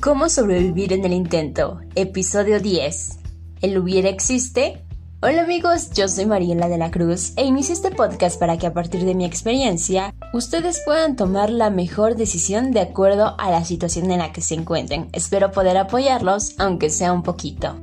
[0.00, 1.80] ¿Cómo sobrevivir en el intento?
[1.94, 3.18] Episodio 10.
[3.60, 4.82] ¿El hubiera existe?
[5.20, 8.72] Hola amigos, yo soy Mariela de la Cruz e inicio este podcast para que a
[8.72, 14.10] partir de mi experiencia ustedes puedan tomar la mejor decisión de acuerdo a la situación
[14.10, 15.10] en la que se encuentren.
[15.12, 17.76] Espero poder apoyarlos, aunque sea un poquito.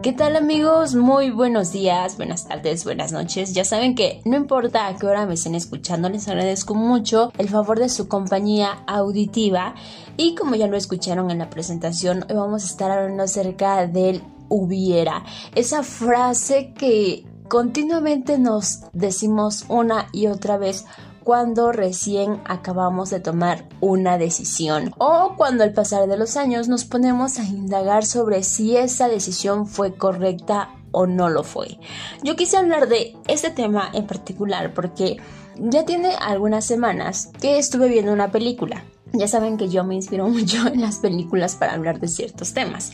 [0.00, 0.94] ¿Qué tal amigos?
[0.94, 3.52] Muy buenos días, buenas tardes, buenas noches.
[3.52, 7.48] Ya saben que no importa a qué hora me estén escuchando, les agradezco mucho el
[7.48, 9.74] favor de su compañía auditiva.
[10.16, 14.22] Y como ya lo escucharon en la presentación, hoy vamos a estar hablando acerca del
[14.48, 15.24] hubiera.
[15.56, 20.84] Esa frase que continuamente nos decimos una y otra vez
[21.28, 26.86] cuando recién acabamos de tomar una decisión o cuando al pasar de los años nos
[26.86, 31.78] ponemos a indagar sobre si esa decisión fue correcta o no lo fue.
[32.22, 35.18] Yo quise hablar de este tema en particular porque
[35.58, 38.86] ya tiene algunas semanas que estuve viendo una película.
[39.12, 42.92] Ya saben que yo me inspiro mucho en las películas para hablar de ciertos temas.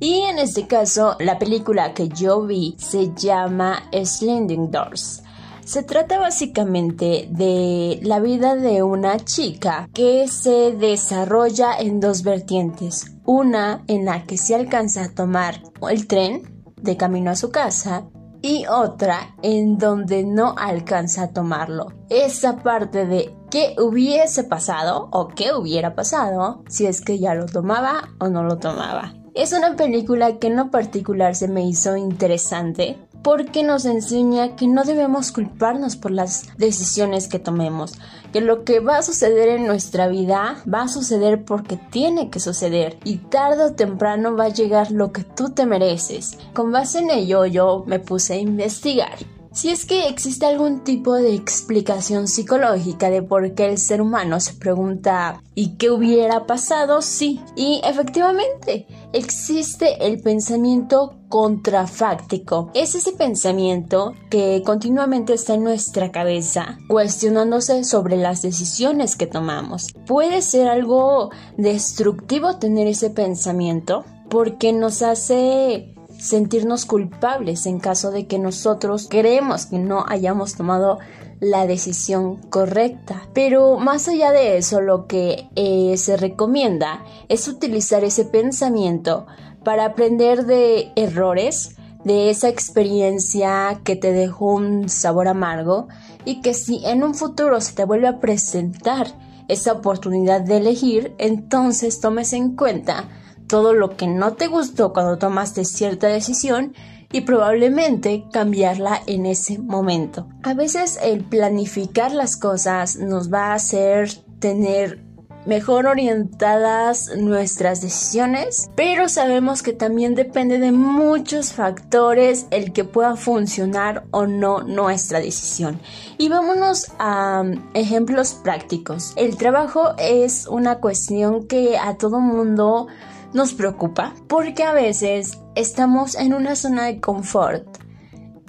[0.00, 5.22] Y en este caso, la película que yo vi se llama Sliding Doors.
[5.66, 13.16] Se trata básicamente de la vida de una chica que se desarrolla en dos vertientes.
[13.24, 18.04] Una en la que se alcanza a tomar el tren de camino a su casa
[18.42, 21.88] y otra en donde no alcanza a tomarlo.
[22.10, 27.46] Esa parte de qué hubiese pasado o qué hubiera pasado si es que ya lo
[27.46, 29.14] tomaba o no lo tomaba.
[29.34, 34.66] Es una película que en lo particular se me hizo interesante porque nos enseña que
[34.66, 37.94] no debemos culparnos por las decisiones que tomemos,
[38.32, 42.40] que lo que va a suceder en nuestra vida va a suceder porque tiene que
[42.40, 46.38] suceder y tarde o temprano va a llegar lo que tú te mereces.
[46.54, 51.14] Con base en ello yo me puse a investigar si es que existe algún tipo
[51.14, 57.00] de explicación psicológica de por qué el ser humano se pregunta ¿y qué hubiera pasado?
[57.00, 62.70] Sí, y efectivamente existe el pensamiento contrafáctico.
[62.74, 69.86] Es ese pensamiento que continuamente está en nuestra cabeza, cuestionándose sobre las decisiones que tomamos.
[70.06, 78.26] Puede ser algo destructivo tener ese pensamiento porque nos hace sentirnos culpables en caso de
[78.26, 80.98] que nosotros creemos que no hayamos tomado
[81.40, 83.28] la decisión correcta.
[83.34, 89.26] Pero más allá de eso, lo que eh, se recomienda es utilizar ese pensamiento
[89.64, 95.88] para aprender de errores, de esa experiencia que te dejó un sabor amargo
[96.24, 99.08] y que si en un futuro se te vuelve a presentar
[99.48, 103.08] esa oportunidad de elegir, entonces tomes en cuenta
[103.48, 106.74] todo lo que no te gustó cuando tomaste cierta decisión
[107.12, 110.28] y probablemente cambiarla en ese momento.
[110.42, 115.06] A veces el planificar las cosas nos va a hacer tener
[115.46, 123.16] mejor orientadas nuestras decisiones, pero sabemos que también depende de muchos factores el que pueda
[123.16, 125.80] funcionar o no nuestra decisión.
[126.18, 129.12] Y vámonos a um, ejemplos prácticos.
[129.16, 132.88] El trabajo es una cuestión que a todo mundo
[133.32, 137.66] nos preocupa porque a veces estamos en una zona de confort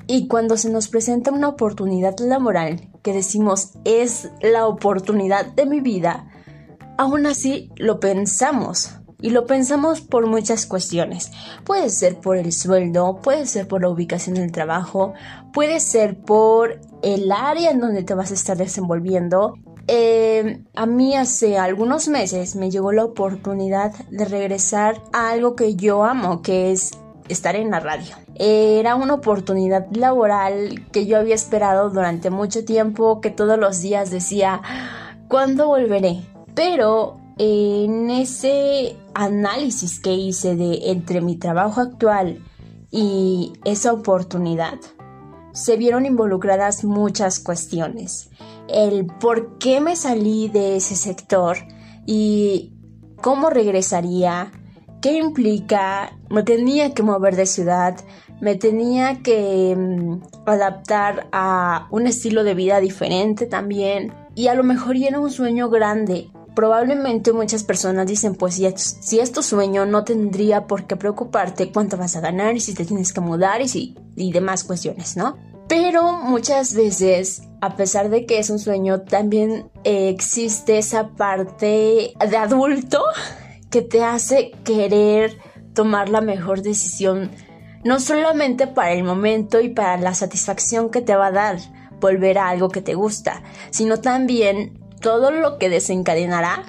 [0.07, 5.81] y cuando se nos presenta una oportunidad laboral que decimos es la oportunidad de mi
[5.81, 6.29] vida,
[6.97, 8.91] aún así lo pensamos.
[9.19, 11.31] Y lo pensamos por muchas cuestiones.
[11.63, 15.13] Puede ser por el sueldo, puede ser por la ubicación del trabajo,
[15.53, 19.55] puede ser por el área en donde te vas a estar desenvolviendo,
[19.87, 25.75] eh, a mí hace algunos meses me llegó la oportunidad de regresar a algo que
[25.75, 26.91] yo amo, que es
[27.29, 28.15] estar en la radio.
[28.35, 34.11] Era una oportunidad laboral que yo había esperado durante mucho tiempo, que todos los días
[34.11, 34.61] decía,
[35.29, 36.21] ¿cuándo volveré?
[36.53, 42.43] Pero en ese análisis que hice de entre mi trabajo actual
[42.91, 44.75] y esa oportunidad,
[45.53, 48.29] se vieron involucradas muchas cuestiones
[48.69, 51.57] el por qué me salí de ese sector
[52.05, 52.73] y
[53.21, 54.51] cómo regresaría,
[55.01, 57.95] qué implica, me tenía que mover de ciudad,
[58.39, 64.63] me tenía que mm, adaptar a un estilo de vida diferente también y a lo
[64.63, 66.29] mejor era un sueño grande.
[66.55, 72.15] Probablemente muchas personas dicen, pues si es, sueño no tendría por qué preocuparte cuánto vas
[72.15, 75.37] a ganar y si te tienes que mudar y, si, y demás cuestiones, ¿no?
[75.67, 82.37] Pero muchas veces, a pesar de que es un sueño, también existe esa parte de
[82.37, 83.03] adulto
[83.69, 85.37] que te hace querer
[85.73, 87.29] tomar la mejor decisión,
[87.83, 91.57] no solamente para el momento y para la satisfacción que te va a dar,
[91.99, 96.63] volver a algo que te gusta, sino también todo lo que desencadenará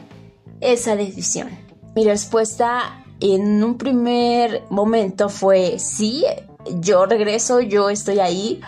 [0.60, 1.48] esa decisión.
[1.94, 6.24] Mi respuesta en un primer momento fue sí,
[6.80, 8.60] yo regreso, yo estoy ahí,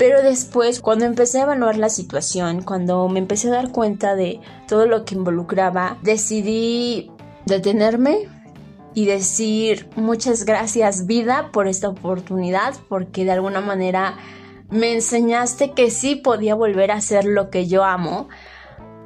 [0.00, 4.40] pero después, cuando empecé a evaluar la situación, cuando me empecé a dar cuenta de
[4.66, 7.10] todo lo que involucraba, decidí
[7.44, 8.26] detenerme
[8.94, 14.16] y decir muchas gracias vida por esta oportunidad, porque de alguna manera
[14.70, 18.30] me enseñaste que sí podía volver a hacer lo que yo amo,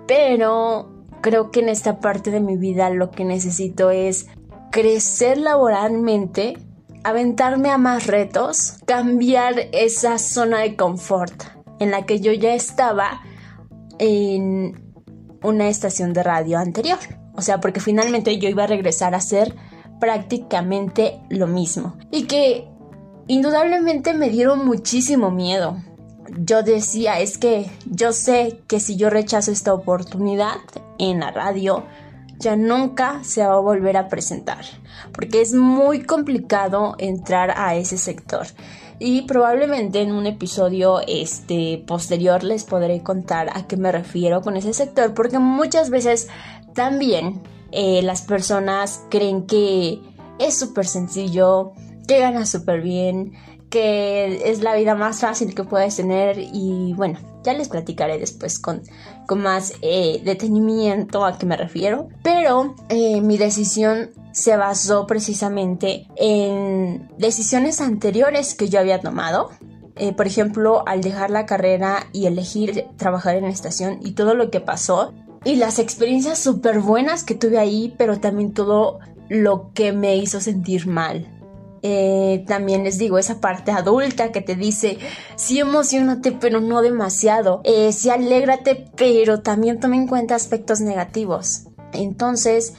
[0.07, 0.93] pero
[1.23, 4.29] creo que en esta parte de mi vida lo que necesito es
[4.71, 6.57] crecer laboralmente
[7.05, 11.45] aventarme a más retos, cambiar esa zona de confort
[11.79, 13.21] en la que yo ya estaba
[13.99, 14.83] en
[15.43, 16.99] una estación de radio anterior.
[17.37, 19.55] O sea, porque finalmente yo iba a regresar a hacer
[20.01, 21.97] prácticamente lo mismo.
[22.11, 22.69] Y que
[23.27, 25.77] indudablemente me dieron muchísimo miedo.
[26.39, 30.57] Yo decía, es que yo sé que si yo rechazo esta oportunidad
[30.99, 31.85] en la radio,
[32.39, 34.65] ya nunca se va a volver a presentar,
[35.13, 38.47] porque es muy complicado entrar a ese sector.
[38.99, 44.57] Y probablemente en un episodio este posterior les podré contar a qué me refiero con
[44.57, 46.29] ese sector, porque muchas veces
[46.75, 47.43] también
[47.73, 50.01] eh, las personas creen que
[50.39, 51.73] es súper sencillo,
[52.07, 53.33] que gana súper bien,
[53.69, 58.61] que es la vida más fácil que puedes tener y bueno, ya les platicaré después
[58.61, 58.83] con,
[59.27, 62.09] con más eh, detenimiento a qué me refiero.
[62.23, 69.51] Pero eh, mi decisión se basó precisamente en decisiones anteriores que yo había tomado.
[69.97, 74.35] Eh, por ejemplo, al dejar la carrera y elegir trabajar en la estación y todo
[74.35, 75.13] lo que pasó.
[75.45, 78.99] Y las experiencias súper buenas que tuve ahí, pero también todo
[79.29, 81.34] lo que me hizo sentir mal.
[81.87, 84.97] Eh, también les digo, esa parte adulta que te dice,
[85.37, 91.67] sí emocionate, pero no demasiado, eh, sí alégrate, pero también toma en cuenta aspectos negativos.
[91.93, 92.73] Entonces,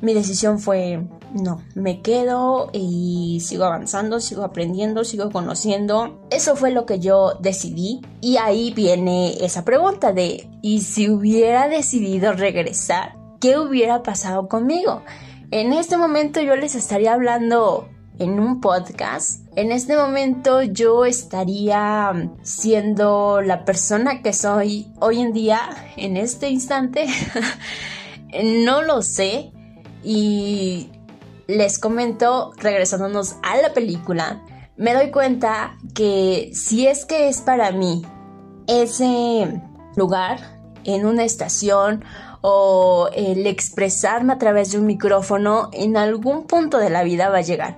[0.00, 6.26] mi decisión fue, no, me quedo y sigo avanzando, sigo aprendiendo, sigo conociendo.
[6.30, 8.00] Eso fue lo que yo decidí.
[8.22, 13.18] Y ahí viene esa pregunta de, ¿y si hubiera decidido regresar?
[13.38, 15.02] ¿Qué hubiera pasado conmigo?
[15.50, 22.30] En este momento yo les estaría hablando en un podcast, en este momento yo estaría
[22.42, 25.60] siendo la persona que soy hoy en día,
[25.96, 27.06] en este instante.
[28.64, 29.52] no lo sé.
[30.02, 30.90] Y
[31.46, 34.42] les comento, regresándonos a la película,
[34.76, 38.02] me doy cuenta que si es que es para mí
[38.66, 39.60] ese
[39.96, 42.04] lugar en una estación
[42.48, 47.38] o el expresarme a través de un micrófono en algún punto de la vida va
[47.38, 47.76] a llegar.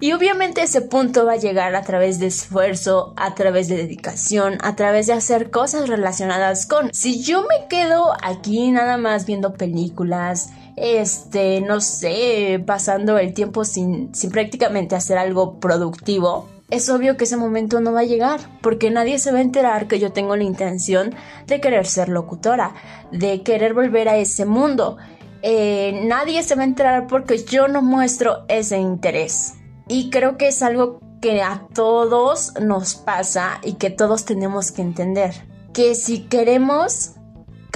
[0.00, 4.58] Y obviamente ese punto va a llegar a través de esfuerzo, a través de dedicación,
[4.62, 6.92] a través de hacer cosas relacionadas con...
[6.92, 13.64] Si yo me quedo aquí nada más viendo películas, este, no sé, pasando el tiempo
[13.64, 18.40] sin, sin prácticamente hacer algo productivo, es obvio que ese momento no va a llegar,
[18.60, 21.14] porque nadie se va a enterar que yo tengo la intención
[21.46, 22.74] de querer ser locutora,
[23.10, 24.98] de querer volver a ese mundo.
[25.42, 29.54] Eh, nadie se va a enterar porque yo no muestro ese interés.
[29.88, 34.82] Y creo que es algo que a todos nos pasa y que todos tenemos que
[34.82, 35.34] entender.
[35.72, 37.12] Que si queremos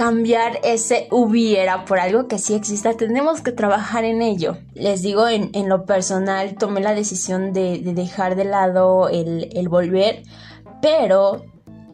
[0.03, 4.57] cambiar ese hubiera por algo que sí exista, tenemos que trabajar en ello.
[4.73, 10.23] Les digo, en, lo personal tomé la decisión de, dejar de lado el, el volver,
[10.81, 11.45] pero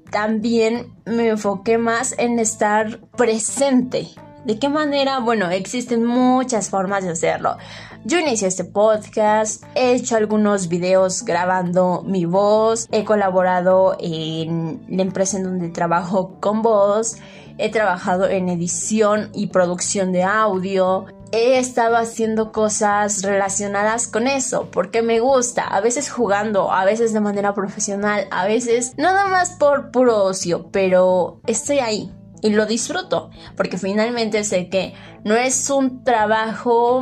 [0.09, 4.07] también me enfoqué más en estar presente.
[4.43, 5.19] ¿De qué manera?
[5.19, 7.57] Bueno, existen muchas formas de hacerlo.
[8.05, 15.03] Yo inicié este podcast, he hecho algunos videos grabando mi voz, he colaborado en la
[15.03, 17.17] empresa en donde trabajo con voz,
[17.59, 24.69] he trabajado en edición y producción de audio, he estado haciendo cosas relacionadas con eso,
[24.71, 29.51] porque me gusta, a veces jugando, a veces de manera profesional, a veces nada más
[29.51, 32.11] por puro ocio, pero estoy ahí.
[32.41, 34.93] Y lo disfruto, porque finalmente sé que
[35.25, 37.01] no es un trabajo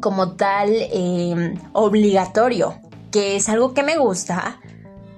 [0.00, 2.80] como tal em, obligatorio,
[3.12, 4.60] que es algo que me gusta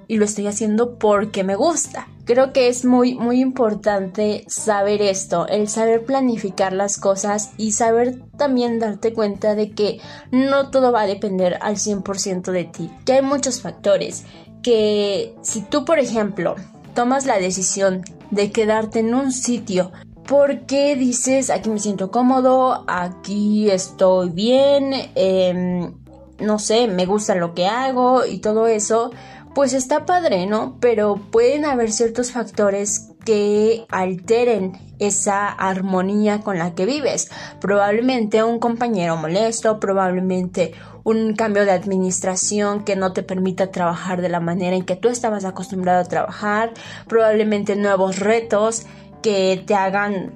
[0.07, 2.07] y lo estoy haciendo porque me gusta.
[2.27, 8.21] Creo que es muy muy importante saber esto, el saber planificar las cosas y saber
[8.37, 13.13] también darte cuenta de que no todo va a depender al 100% de ti, que
[13.13, 14.25] hay muchos factores,
[14.61, 16.55] que si tú por ejemplo
[16.93, 19.93] tomas la decisión de quedarte en un sitio
[20.27, 25.93] porque dices, aquí me siento cómodo, aquí estoy bien, em,
[26.39, 29.11] no sé, me gusta lo que hago y todo eso,
[29.57, 30.77] pues está padre, ¿no?
[30.79, 37.31] Pero pueden haber ciertos factores que alteren esa armonía con la que vives.
[37.59, 40.73] Probablemente un compañero molesto, probablemente
[41.03, 45.09] un cambio de administración que no te permita trabajar de la manera en que tú
[45.09, 46.75] estabas acostumbrado a trabajar,
[47.07, 48.85] probablemente nuevos retos
[49.23, 50.35] que te hagan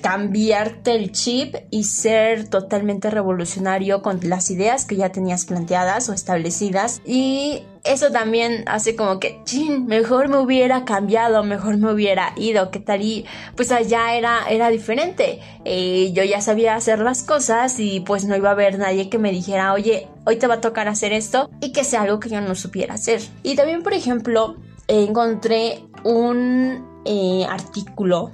[0.00, 6.12] cambiarte el chip y ser totalmente revolucionario con las ideas que ya tenías planteadas o
[6.12, 12.32] establecidas y eso también hace como que, chin, mejor me hubiera cambiado, mejor me hubiera
[12.36, 13.02] ido, ¿qué tal?
[13.02, 13.24] Y
[13.54, 15.40] pues allá era, era diferente.
[15.64, 19.18] Eh, yo ya sabía hacer las cosas y pues no iba a haber nadie que
[19.18, 22.28] me dijera, oye, hoy te va a tocar hacer esto y que sea algo que
[22.28, 23.20] yo no supiera hacer.
[23.42, 24.56] Y también, por ejemplo,
[24.88, 28.32] encontré un eh, artículo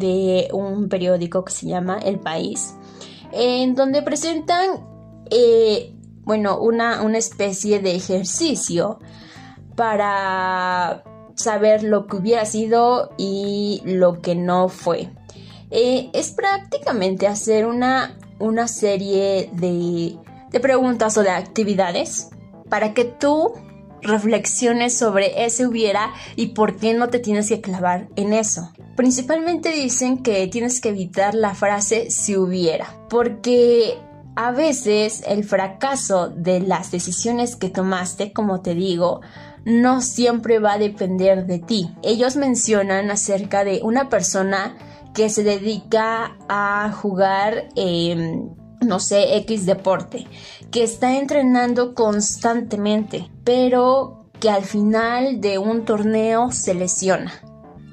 [0.00, 2.74] de un periódico que se llama El País,
[3.32, 4.84] en donde presentan,
[5.30, 8.98] eh, bueno, una, una especie de ejercicio
[9.76, 11.04] para
[11.36, 15.10] saber lo que hubiera sido y lo que no fue.
[15.70, 20.16] Eh, es prácticamente hacer una, una serie de,
[20.50, 22.30] de preguntas o de actividades
[22.68, 23.52] para que tú
[24.02, 28.70] reflexiones sobre ese hubiera y por qué no te tienes que clavar en eso.
[28.96, 33.98] Principalmente dicen que tienes que evitar la frase si hubiera, porque
[34.36, 39.20] a veces el fracaso de las decisiones que tomaste, como te digo,
[39.64, 41.94] no siempre va a depender de ti.
[42.02, 44.76] Ellos mencionan acerca de una persona
[45.14, 48.48] que se dedica a jugar eh,
[48.80, 50.26] no sé, X deporte,
[50.70, 57.32] que está entrenando constantemente, pero que al final de un torneo se lesiona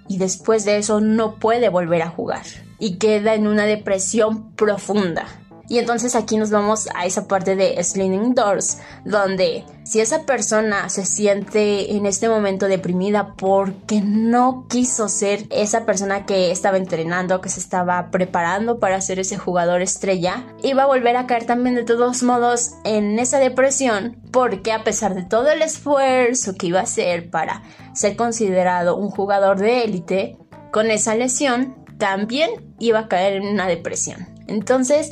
[0.08, 2.46] y después de eso no puede volver a jugar
[2.80, 5.26] y queda en una depresión profunda.
[5.70, 10.90] Y entonces aquí nos vamos a esa parte de Sliding Doors, donde si esa persona
[10.90, 17.42] se siente en este momento deprimida porque no quiso ser esa persona que estaba entrenando,
[17.42, 21.76] que se estaba preparando para ser ese jugador estrella, iba a volver a caer también
[21.76, 26.80] de todos modos en esa depresión porque a pesar de todo el esfuerzo que iba
[26.80, 30.38] a hacer para ser considerado un jugador de élite,
[30.72, 34.28] con esa lesión también iba a caer en una depresión.
[34.48, 35.12] Entonces,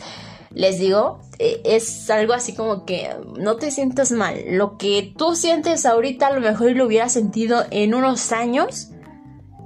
[0.55, 4.41] les digo, eh, es algo así como que no te sientas mal.
[4.51, 8.89] Lo que tú sientes ahorita a lo mejor lo hubieras sentido en unos años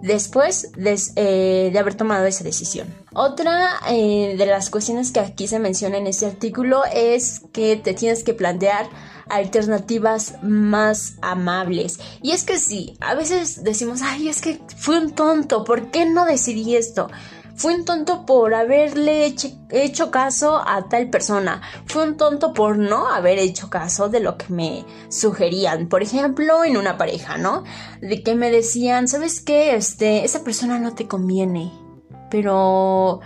[0.02, 0.72] después
[1.16, 2.88] eh, de, haber tomado esa decisión.
[3.14, 7.94] Otra eh, de las cuestiones que aquí se menciona en este artículo es que te
[7.94, 8.88] tienes que plantear
[9.30, 12.00] alternativas más amables.
[12.24, 16.06] Y es que sí, a veces decimos, ay, es que fui un tonto, ¿por qué
[16.06, 17.10] no decidí esto?
[17.60, 19.36] Fue un tonto por haberle
[19.70, 21.62] hecho caso a tal persona.
[21.88, 25.90] Fue un tonto por no haber hecho caso de lo que me sugerían.
[25.90, 27.66] Por ejemplo, en una pareja, ¿no?
[28.00, 29.76] De que me decían, ¿sabes qué?
[29.76, 31.70] Este, esa persona no te conviene.
[32.32, 33.20] Pero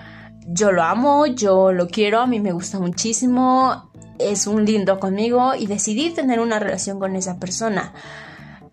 [0.48, 3.92] yo lo amo, yo lo quiero, a mí me gusta muchísimo.
[4.18, 7.94] Es un lindo conmigo y decidí tener una relación con esa persona.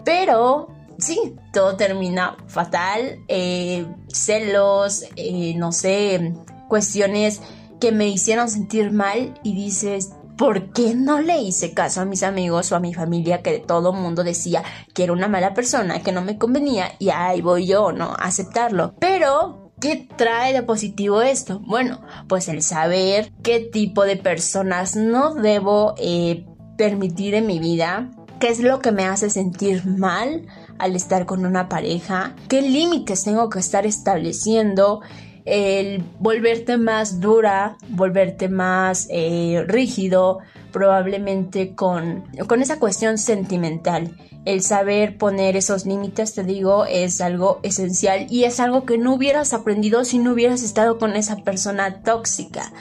[0.06, 0.68] Pero
[1.00, 6.34] sí, todo termina fatal, eh, celos, eh, no sé,
[6.68, 7.40] cuestiones
[7.80, 12.22] que me hicieron sentir mal y dices, ¿por qué no le hice caso a mis
[12.22, 14.62] amigos o a mi familia que todo mundo decía
[14.94, 18.12] que era una mala persona, que no me convenía y ahí voy yo, ¿no?
[18.12, 18.94] A aceptarlo.
[18.98, 21.60] Pero, ¿qué trae de positivo esto?
[21.60, 26.46] Bueno, pues el saber qué tipo de personas no debo eh,
[26.78, 30.46] permitir en mi vida, qué es lo que me hace sentir mal
[30.80, 35.00] al estar con una pareja, qué límites tengo que estar estableciendo,
[35.44, 40.38] el volverte más dura, volverte más eh, rígido,
[40.72, 44.16] probablemente con, con esa cuestión sentimental.
[44.44, 49.14] El saber poner esos límites, te digo, es algo esencial y es algo que no
[49.14, 52.72] hubieras aprendido si no hubieras estado con esa persona tóxica.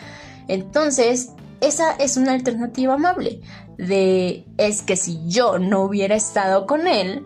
[0.47, 3.41] Entonces, esa es una alternativa amable
[3.77, 7.25] de es que si yo no hubiera estado con él,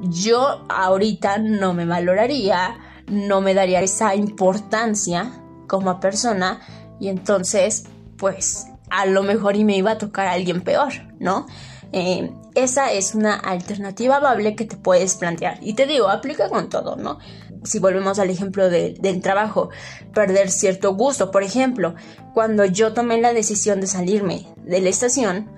[0.00, 5.32] yo ahorita no me valoraría, no me daría esa importancia
[5.66, 6.60] como persona
[7.00, 7.84] y entonces
[8.16, 11.46] pues a lo mejor y me iba a tocar a alguien peor, ¿no?
[11.92, 15.58] Eh, esa es una alternativa amable que te puedes plantear.
[15.60, 17.18] Y te digo, aplica con todo, ¿no?
[17.64, 19.70] Si volvemos al ejemplo del trabajo,
[20.12, 21.30] perder cierto gusto.
[21.30, 21.94] Por ejemplo,
[22.34, 25.50] cuando yo tomé la decisión de salirme de la estación,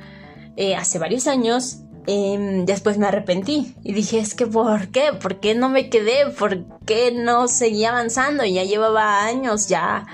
[0.57, 5.13] eh, hace varios años, Em, después me arrepentí y dije, es que ¿por qué?
[5.21, 6.31] ¿Por qué no me quedé?
[6.31, 8.45] ¿Por qué no seguía avanzando?
[8.45, 10.07] Ya llevaba años ya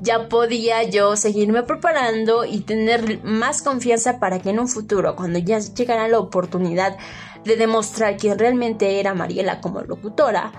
[0.00, 5.38] ya podía yo seguirme preparando y tener más confianza para que en un futuro, cuando
[5.38, 6.96] ya llegara la oportunidad
[7.44, 10.52] de demostrar quién realmente era Mariela como locutora,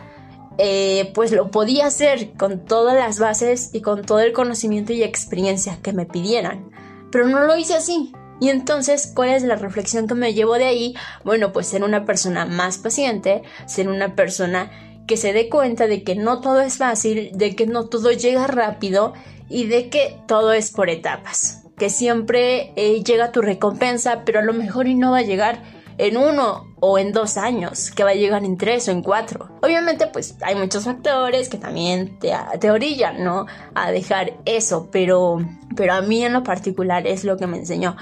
[0.57, 5.03] eh, pues lo podía hacer con todas las bases y con todo el conocimiento y
[5.03, 6.71] experiencia que me pidieran.
[7.11, 8.11] Pero no lo hice así.
[8.39, 10.95] Y entonces, ¿cuál es la reflexión que me llevo de ahí?
[11.23, 14.71] Bueno, pues ser una persona más paciente, ser una persona
[15.07, 18.45] que se dé cuenta de que no todo es fácil, de que no todo llega
[18.45, 19.13] rápido
[19.49, 21.63] y de que todo es por etapas.
[21.77, 25.63] Que siempre eh, llega tu recompensa, pero a lo mejor y no va a llegar
[25.97, 29.49] en uno o en dos años, que va a llegar en tres o en cuatro.
[29.61, 33.45] Obviamente, pues hay muchos factores que también te, te orillan, ¿no?
[33.73, 35.39] A dejar eso, pero,
[35.75, 37.95] pero a mí en lo particular es lo que me enseñó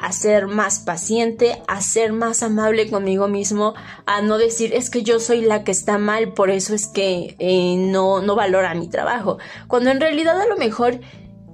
[0.00, 3.74] a ser más paciente, a ser más amable conmigo mismo,
[4.06, 7.36] a no decir es que yo soy la que está mal, por eso es que
[7.38, 9.36] eh, no, no valora mi trabajo.
[9.68, 11.00] Cuando en realidad a lo mejor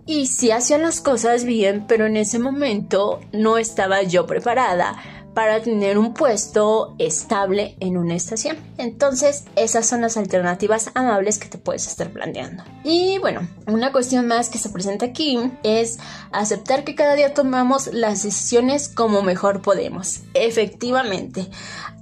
[0.06, 4.96] y si hacían las cosas bien, pero en ese momento no estaba yo preparada
[5.36, 8.56] para tener un puesto estable en una estación.
[8.78, 12.64] Entonces, esas son las alternativas amables que te puedes estar planteando.
[12.84, 15.98] Y bueno, una cuestión más que se presenta aquí es
[16.32, 20.20] aceptar que cada día tomamos las decisiones como mejor podemos.
[20.32, 21.50] Efectivamente,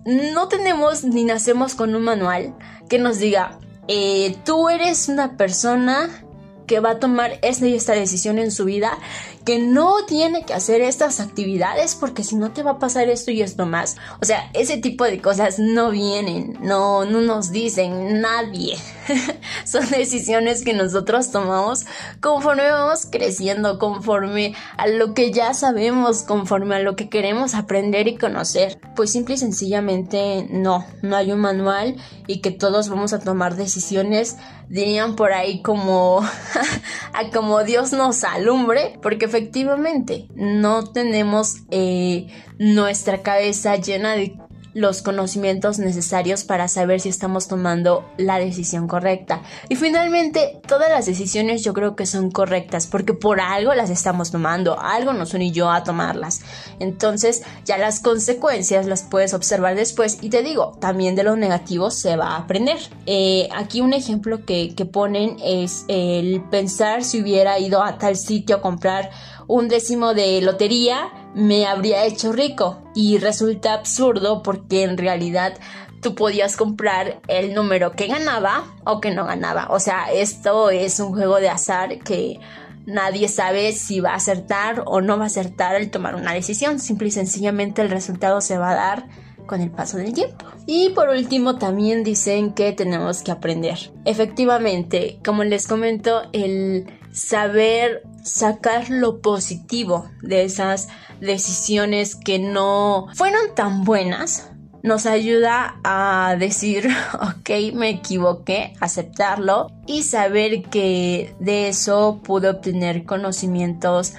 [0.05, 2.55] no tenemos ni nacemos con un manual
[2.89, 6.24] que nos diga, eh, tú eres una persona
[6.67, 8.99] que va a tomar esta y esta decisión en su vida,
[9.45, 13.31] que no tiene que hacer estas actividades porque si no te va a pasar esto
[13.31, 13.97] y esto más.
[14.21, 18.77] O sea, ese tipo de cosas no vienen, no, no nos dicen nadie.
[19.65, 21.87] Son decisiones que nosotros tomamos
[22.21, 28.09] conforme vamos creciendo, conforme a lo que ya sabemos, conforme a lo que queremos aprender
[28.09, 28.79] y conocer.
[28.97, 31.97] Pues simple y sencillamente no, no hay un manual
[32.27, 34.37] y que todos vamos a tomar decisiones,
[34.69, 36.21] dirían por ahí como
[37.13, 44.39] a como Dios nos alumbre, porque efectivamente no tenemos eh, nuestra cabeza llena de
[44.75, 49.43] los conocimientos necesarios para saber si estamos tomando la decisión correcta.
[49.69, 54.31] Y finalmente, todas las decisiones yo creo que son correctas porque por algo las estamos
[54.31, 56.41] tomando, algo nos yo a tomarlas.
[56.79, 61.91] Entonces, ya las consecuencias las puedes observar después y te digo, también de lo negativo
[61.91, 62.79] se va a aprender.
[63.07, 68.17] Eh, aquí un ejemplo que, que ponen es el pensar si hubiera ido a tal
[68.17, 69.11] sitio a comprar
[69.47, 72.83] un décimo de lotería me habría hecho rico.
[72.95, 75.55] Y resulta absurdo porque en realidad
[76.01, 79.69] tú podías comprar el número que ganaba o que no ganaba.
[79.71, 82.39] O sea, esto es un juego de azar que
[82.87, 86.79] nadie sabe si va a acertar o no va a acertar al tomar una decisión.
[86.79, 89.09] Simple y sencillamente el resultado se va a dar
[89.47, 90.47] con el paso del tiempo.
[90.67, 93.91] Y por último también dicen que tenemos que aprender.
[94.05, 100.89] Efectivamente, como les comento, el saber sacar lo positivo de esas
[101.21, 104.51] decisiones que no fueron tan buenas
[104.83, 113.07] nos ayuda a decir, ok, me equivoqué, aceptarlo y saber que de eso pude obtener
[113.07, 114.13] conocimientos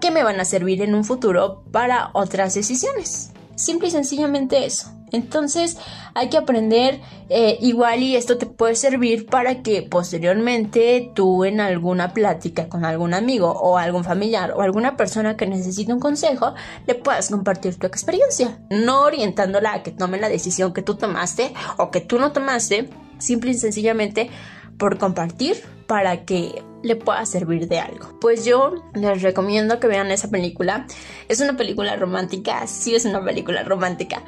[0.00, 3.32] que me van a servir en un futuro para otras decisiones.
[3.56, 4.93] Simple y sencillamente eso.
[5.14, 5.78] Entonces
[6.14, 11.60] hay que aprender eh, igual y esto te puede servir para que posteriormente tú en
[11.60, 16.54] alguna plática con algún amigo o algún familiar o alguna persona que necesite un consejo
[16.86, 21.54] le puedas compartir tu experiencia, no orientándola a que tome la decisión que tú tomaste
[21.78, 24.30] o que tú no tomaste, simple y sencillamente
[24.78, 28.18] por compartir para que le pueda servir de algo.
[28.20, 30.86] Pues yo les recomiendo que vean esa película.
[31.28, 34.22] Es una película romántica, sí es una película romántica,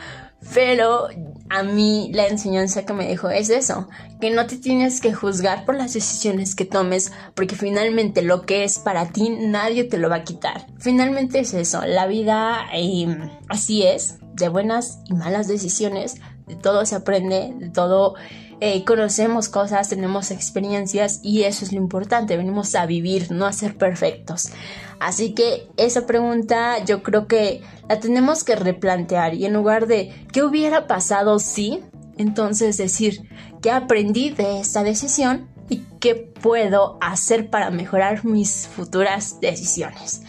[0.54, 1.08] pero
[1.48, 3.88] a mí la enseñanza que me dejó es eso,
[4.20, 8.64] que no te tienes que juzgar por las decisiones que tomes, porque finalmente lo que
[8.64, 10.66] es para ti nadie te lo va a quitar.
[10.78, 16.84] Finalmente es eso, la vida em, así es, de buenas y malas decisiones, de todo
[16.86, 18.14] se aprende, de todo
[18.60, 23.52] eh, conocemos cosas, tenemos experiencias y eso es lo importante, venimos a vivir, no a
[23.52, 24.50] ser perfectos.
[24.98, 30.12] Así que esa pregunta yo creo que la tenemos que replantear y en lugar de
[30.32, 31.82] ¿qué hubiera pasado si?
[32.16, 33.28] Entonces decir
[33.60, 35.48] ¿qué aprendí de esta decisión?
[35.68, 40.22] y qué puedo hacer para mejorar mis futuras decisiones.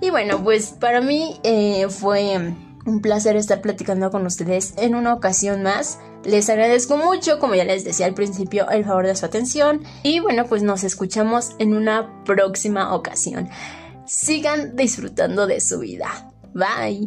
[0.00, 2.54] Y bueno, pues para mí eh, fue
[2.86, 5.98] un placer estar platicando con ustedes en una ocasión más.
[6.24, 9.82] Les agradezco mucho, como ya les decía al principio, el favor de su atención.
[10.02, 13.48] Y bueno, pues nos escuchamos en una próxima ocasión.
[14.06, 16.30] Sigan disfrutando de su vida.
[16.54, 17.06] Bye.